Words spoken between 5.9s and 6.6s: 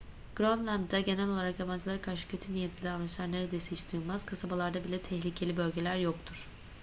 yoktur